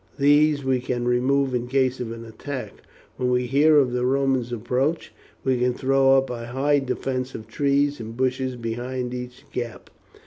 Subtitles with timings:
[0.17, 2.73] These we can remove in case of attack.
[3.17, 7.45] When we hear of the Romans' approach we can throw up a high defence of
[7.47, 9.91] trees and bushes behind each gap."